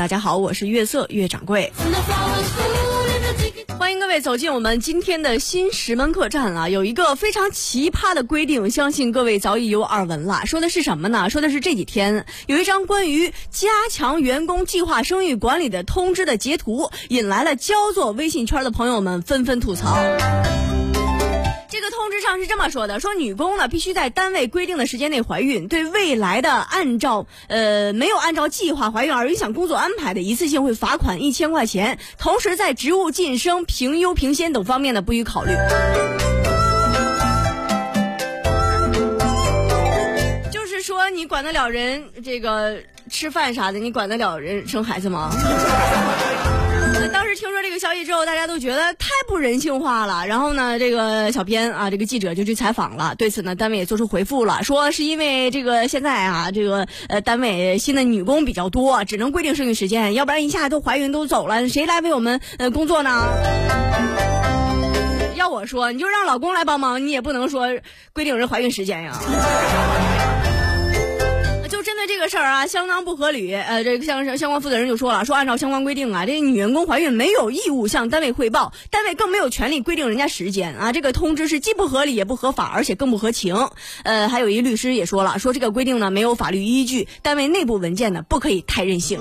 [0.00, 1.70] 大家好，我是月色月掌柜。
[3.78, 6.70] 欢迎各位走进我们今天的新石门客栈啊！
[6.70, 10.46] 有一个非常奇葩的规定，相信各位早已有耳闻了。
[10.46, 11.28] 说的是什么呢？
[11.28, 19.98] 说的是这几天有一张关于加强员工计划生育管理的通知的截图，引来了焦作微信圈的朋友们纷纷吐槽。
[22.38, 31.98] 是这么说的：说女工呢必须在单位规定的时间内怀孕，对未来的按照呃没有按照计划怀孕而影响工作安排的，一次性会罚款一千块钱。
[32.18, 35.52] 同时，在职务晋升、评优评先等方面呢不予考虑。
[40.52, 42.78] 就是说，你管得了人这个
[43.10, 45.30] 吃饭啥的，你管得了人生孩子吗？
[47.08, 50.26] 当时听说这个消息之后，大家都觉得太不人性化了。
[50.26, 53.14] 然后呢，这个小编啊，这个记者就去采访了。
[53.16, 63.28] 对此呢，单位也做出回复了，说是因为这个现在啊，这个呃单位新的女工比较多，只能规定生育时间，要不然一下都怀孕都走了，谁来为我们呃工作呢？
[65.36, 67.66] 要我说，你就让老公来帮忙，你也不能说
[68.12, 69.12] 规定人怀孕时间呀。
[72.20, 73.54] 这个事儿啊，相当不合理。
[73.54, 80.92] 呃，这个相相关负责人就说了，说按照相关规定啊，这女员工怀孕没有义务向单位汇报，单位更没有权利规定人家时间啊。
[80.92, 83.70] 这个通知是既不合理也不合法，而且更不合情。
[84.02, 89.18] 呃，还有一律师也说了，说这个规定呢没有法律依据，单位内部文件呢不可以太任性。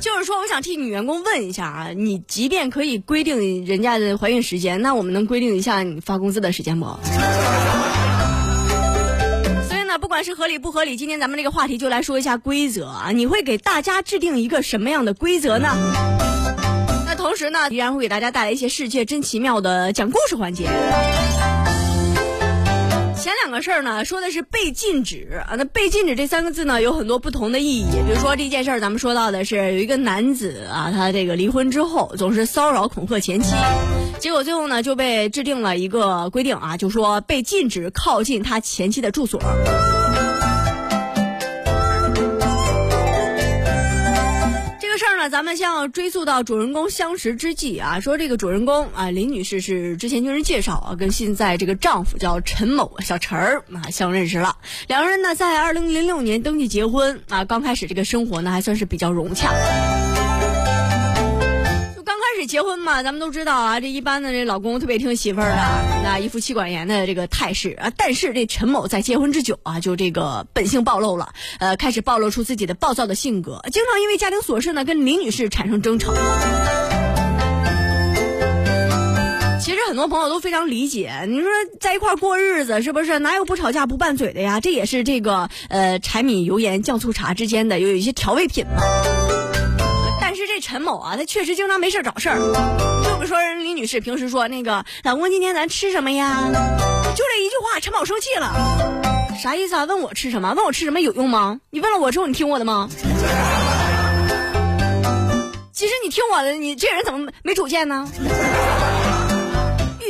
[0.00, 6.86] 就是说，我想替女员工问一下啊，你即便可以规定人家的怀孕时间，那我们能规定一下你发工资的时间不？
[10.02, 13.12] 不管是合理不合理，今天咱们这个话题就来说一下规则啊。
[13.12, 15.68] 你会给大家制定一个什么样的规则呢？
[17.06, 20.64] 那同时呢，依然会给大家带来一些世界真奇妙的讲故事环节。
[23.16, 25.54] 前两个事儿呢，说的是被禁止啊。
[25.56, 27.86] 那被禁止这三个字呢，有很多不同的意义。
[27.92, 33.54] 比如说这件事儿，咱们说到的是有一个男子啊，他这个离婚之后总是骚扰恐吓前妻，
[34.18, 39.40] 结果最后呢就被制定了一个规定啊，就说被禁止靠近他前妻的住所。
[45.32, 59.50] 咱们先要追溯到主人公相识之际啊，说这个主人公啊林女士是之前经人介绍啊，跟现在这个丈夫叫陈某小陈儿啊相认识了，两个人呢在二零零六年登记结婚啊，刚开始这个生活呢还算是比较融洽。
[62.46, 67.92] 结婚嘛，咱们都知道啊，这一般的这老公特别听媳妇儿的，那一副妻管严的这个态势啊。
[67.96, 76.12] 但是这陈某在结婚之久啊，就这个本性暴露了，呃，开始暴露出自己的暴躁的性格，经常因为家庭琐事呢跟林女士产生争吵。
[79.60, 81.48] 其实很多朋友都非常理解，你说
[81.80, 84.60] 在一块过日子是不是哪有不吵架不拌嘴的呀？
[84.60, 88.82] 这也是这个呃柴米油盐酱醋茶之间的有一些调味品嘛。
[90.46, 92.38] 这陈某啊，他确实经常没事找事儿。
[93.04, 96.44] 就比如说人李女士平时说那个老公，今天咱吃什么呀？
[97.14, 98.52] 就这一句话，陈某生气了，
[99.40, 99.84] 啥意思啊？
[99.84, 100.52] 问我吃什么？
[100.54, 101.60] 问我吃什么有用吗？
[101.70, 102.88] 你问了我之后，你听我的吗？
[105.72, 108.08] 其实你听我的，你这人怎么没主见呢？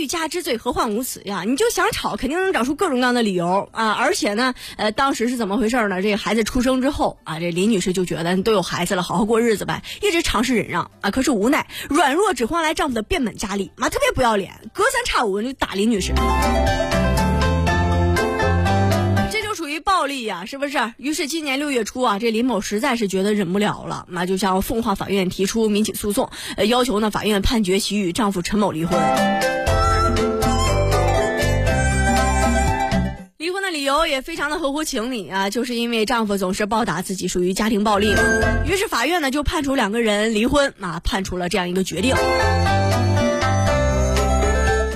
[0.00, 1.44] 欲加之罪，何患无辞呀？
[1.46, 3.92] 你就想吵，肯定能找出各种各样的理由啊！
[3.92, 6.00] 而且呢，呃，当时是怎么回事呢？
[6.00, 11.10] 这个孩子出生之后啊，这林女士就觉得都有孩子了，好好过日子呗，一直尝试忍让啊。
[11.10, 16.14] 可是无奈，软弱只换来丈夫的变本加厉，妈特别不要脸，隔三差五就打林女士，
[19.30, 20.94] 这就属于暴力呀，是不是？
[20.96, 28.98] 于是今年六月初啊，这林某实在是觉得忍不了了，那就向奉化法院提出民事诉讼，呃，要求呢法院判决其与丈夫陈某离婚。
[33.70, 38.12] 的理由也非常的合乎情理啊，就是因为丈夫总是暴打自己，属于家庭暴力。
[38.66, 42.16] 于是法院呢就判处两个人离婚啊，判处了这样一个决定。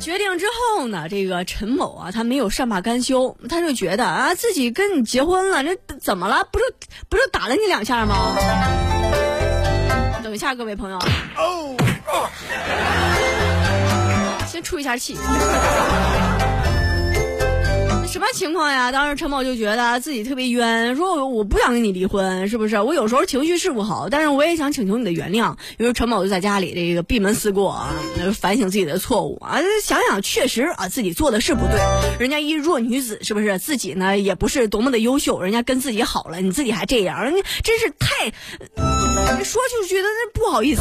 [0.00, 0.44] 决定之
[0.76, 6.46] 后呢，这个陈某啊，他没有善罢甘休，他就觉得啊，自己跟你结婚了，这怎么了？
[6.50, 6.64] 不就
[7.08, 8.36] 不就打了你两下吗？
[10.22, 10.98] 等一下，各位朋友，
[14.46, 15.16] 先出一下气。
[18.10, 18.90] 什么情况呀？
[18.90, 22.80] 当时陈某就觉得自己特别冤，说我不想跟你离婚，是不是？
[22.80, 25.56] 我有时候情绪是不好，但是我也想请求你的原谅。
[25.76, 27.94] 于是陈某就在家里这个闭门思过啊，
[28.34, 31.78] 反省自己的错误啊，想想确实啊自己做的是不对。
[32.18, 33.58] 人家一弱女子是不是？
[33.58, 38.32] 自己呢也不是多么的优秀，人家跟自己好了，你自己还这样，人家真是太
[39.44, 40.80] 说就觉得那不好意思，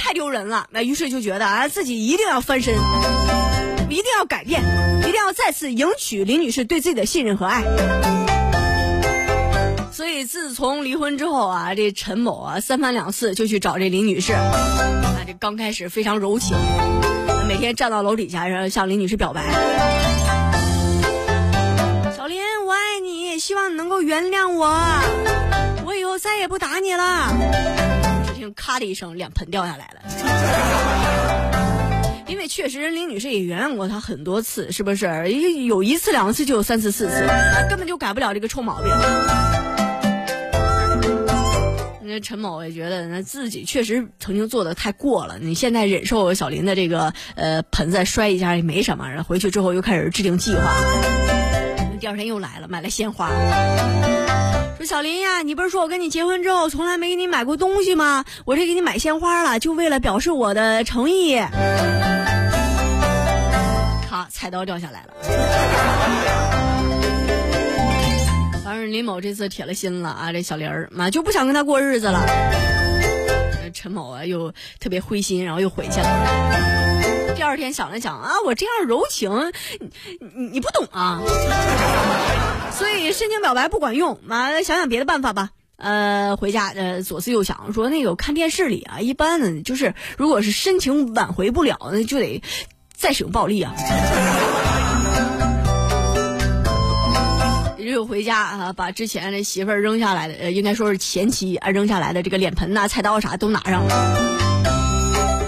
[0.00, 0.66] 太丢人了。
[0.70, 2.74] 那于是就觉得啊自己一定要翻身。
[3.90, 4.62] 一定要改变，
[5.00, 7.62] 一定要再次赢取林女士对自己的信任和爱。
[9.92, 16.56] 所以自从离婚之后啊，这陈某啊三番两次就去找这林女士，啊，这刚开始非常柔情，
[17.46, 19.42] 每天站到楼底下，然后向林女士表白
[22.16, 24.76] ：“小林，我爱你，希望你能够原谅我，
[25.86, 27.28] 我以后再也不打你了。”
[28.26, 30.00] 只听咔的一声，脸盆掉下来了。
[32.34, 35.06] 因为确实林女士也原谅过他很多次，是不是？
[35.66, 37.24] 有一次、两次就有三次、四次，
[37.70, 38.92] 根本就改不了这个臭毛病。
[42.02, 45.38] 那陈某也觉得，那自己确实曾经做的太过了。
[45.40, 50.74] 你现在忍受小林的这个呃盆子摔一下也没什么，然后回去之后又开始制定计划。
[52.00, 53.30] 第二天又来了，买了鲜花，
[54.76, 58.24] 说小林呀，你不是说我跟你结婚之后从来没给你买过东西吗？
[58.44, 61.40] 我这给你买鲜花了，就为了表示我的诚意。
[64.14, 65.14] 咔，菜刀掉下来了。
[68.62, 72.24] 反正林某这次铁了心了啊，这小林儿嘛就不想跟他过日子了。
[73.74, 77.34] 陈某啊又特别灰心，然后又回去了。
[77.34, 79.52] 第二天想了想啊，我这样柔情，
[80.20, 81.20] 你你不懂啊，
[82.70, 85.50] 所以深情表白不管用，嘛想想别的办法吧。
[85.76, 92.40] 呃，回家呃左思右想，说那个看电视里啊，一般就是如果是深情挽回不了，那就得
[93.04, 93.74] 再使用暴力啊。
[97.76, 103.94] 又回家啊，把之前那媳妇儿扔下来的，呃，应该说是前妻啊扔下来的这个脸盆呐、菜刀啥都拿上了，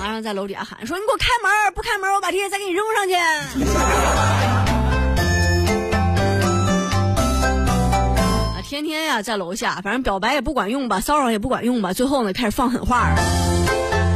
[0.00, 3.14] 拿上在楼底下喊说：“你给我开门，不开门，我把这些再给你扔上去。
[8.54, 13.16] ”啊，天天呀在楼下，反正表白也不管用吧，骚扰也不管用吧，最后呢开始放狠话了，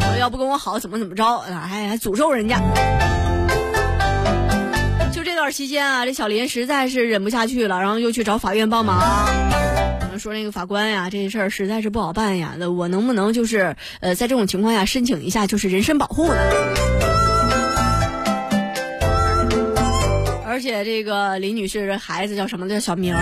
[0.02, 2.60] 说要不跟我好怎么怎么着，哎还诅咒人家。
[5.40, 9.00] 段期间啊，这小林实在是忍不下去了，然后又去找法院帮忙，
[10.19, 16.34] 说那个法官呀，这事儿实在是不好办呀，那我能不能就是呃，在这种情况下申请一下就是人身保护呢？
[20.44, 22.69] 而且这个林女士孩子叫什么？
[22.69, 23.16] 叫小明，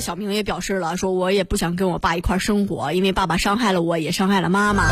[0.00, 4.84] 小明也表示了，说我也不想跟我爸一块生活，因为爸爸伤害了我，也伤害了妈妈。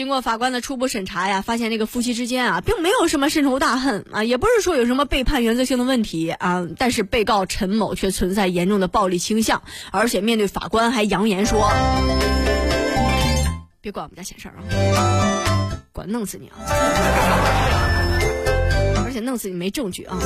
[0.00, 6.66] 经过法官的初步审查呀，发现这个夫妻之间啊，并没有什么深仇大恨啊，也不是说有什么背叛原则性的问题啊。
[6.78, 11.70] 但是被告陈某却存在严重的暴力倾向，而且面对法官还扬言说
[13.82, 16.56] ：“别管我们家闲事儿啊，管弄死你啊！
[19.04, 20.16] 而且弄死你没证据啊！”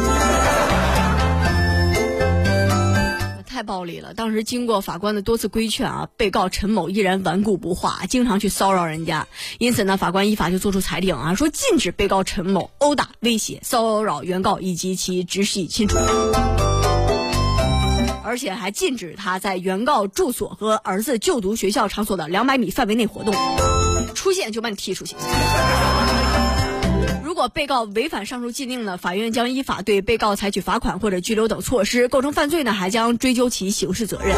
[3.55, 4.15] 太暴力了！
[4.15, 9.29] 当时经过法官的多次规劝啊，被告陈某依然顽固不化，经常去骚扰人家。
[9.59, 15.97] 因此呢，法官依法就作出裁定啊，说禁止被告陈某殴打、威胁、骚扰原告以及其直系亲属，
[18.25, 23.33] 而且还禁止他在原告住所和儿子就读学校场所的两百米范围内活动，
[24.17, 25.15] 出现就把你踢出去。
[27.49, 34.37] 被告违反上述禁令呢，法院将依法对被告采取罚款或者拘留等措施；构成犯罪呢，还将追究其刑事责任。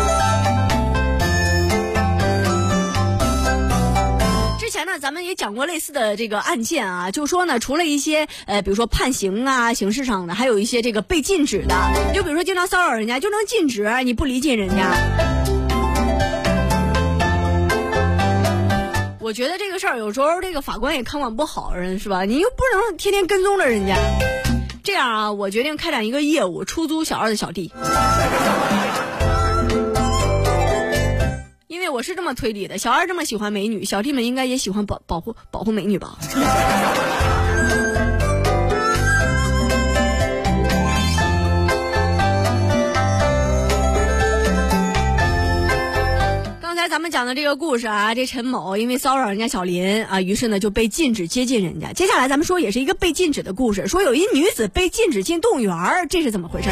[4.59, 11.75] 之前呢，咱们也讲过类似的这个案件啊，就说呢，除了一些呃，比如说判刑啊，刑事上的，还有一些这个被禁止的，
[12.15, 15.46] 就比如说经常骚扰人家，就能禁止你不理解人家。
[19.27, 22.25] 我觉得这个事儿有时候这个法官也看管不好人是吧？
[22.25, 23.97] 你又不能天天跟踪着人家，
[24.85, 27.73] 这样啊，我决定开展一个业务，出租小二的小弟。
[31.67, 36.17] 因为我是这么推理的，小二这么喜欢美女，小弟们应该也喜欢保保护保护美女吧。
[46.97, 51.93] 咱们讲的这个故事啊，这陈某因为骚扰人家小林啊，于是呢就被禁止接近人家。
[51.93, 55.77] 接下来咱们说也是一个被禁止的故事，说有一女子被禁止进动物园
[56.09, 56.71] 这是怎么回事？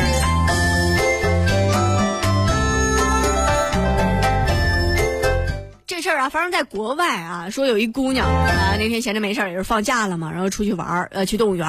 [5.87, 11.69] 这事儿啊发生在国外啊，说有一姑娘啊，那天闲着没事也是放假了嘛，然后出去玩呃，去动物园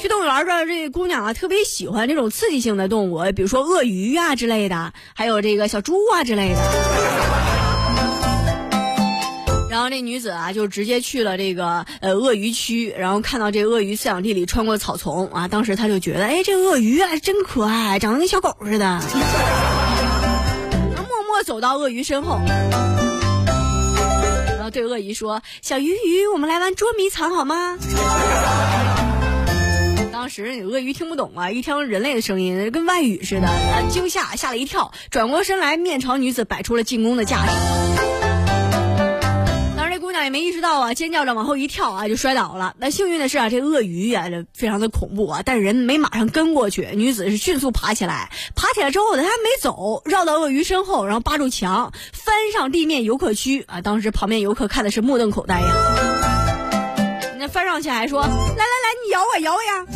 [0.00, 6.60] 去动物园的这姑娘啊，特别喜欢这种刺激性的动物，比如说鳄鱼啊之类的，还有这个小猪啊之类的。
[9.70, 19.00] 然后这女子啊，就直接去了这个呃鳄鱼区，然后看到这鳄鱼饲养地里穿过草丛啊，当时她就觉得，哎，这鳄鱼啊真可爱，长得跟小狗似的。
[20.96, 22.40] 默默走到鳄鱼身后。
[24.56, 27.78] 然后对鳄鱼说：“小鱼鱼，我们来玩捉迷藏好吗？”
[30.20, 33.48] 当时鳄鱼听不懂啊，一听人类的声音跟外语似的，
[33.88, 37.52] 惊吓吓了一跳，转过身来面朝女子摆出了进攻的架势。
[39.78, 42.74] 当时这姑娘也没意识到啊，尖叫着往后一跳啊，就摔倒了。
[42.78, 46.90] 那幸运的是啊，这鳄鱼啊，这非常的恐怖啊，但是人没马上跟过去。
[46.92, 53.80] 女子是迅速爬起来，爬起来之后呢，她还没走，绕到鳄鱼身后，然后扒住墙，翻上地面游客区啊。
[53.80, 55.66] 当时旁边游客看的是目瞪口呆呀。
[57.38, 58.66] 那翻上去还说：“来来来，
[59.02, 59.86] 你咬我咬我呀！”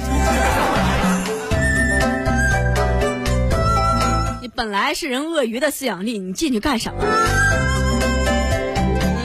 [4.64, 7.04] 本来是人鳄鱼的饲养地，你进去干什么？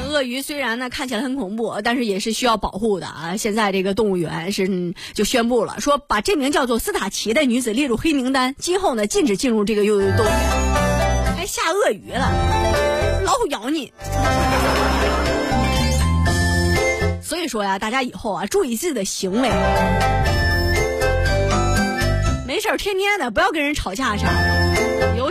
[0.10, 3.38] 鳄鱼虽然呢看起来很恐怖，但是也是需要保护的啊！
[3.38, 11.38] 现在这个动物园是就宣布了，说把这名叫做斯塔奇的女子列入黑名单，今后呢禁止进入这个幼动物园。
[11.38, 13.94] 还吓鳄鱼了，老虎咬你！
[17.24, 19.50] 所以说呀，大家以后啊注意自己的行为，
[22.46, 24.59] 没事天天的不要跟人吵架啥的，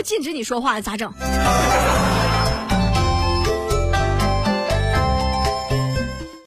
[0.02, 1.12] 禁止你说话咋整？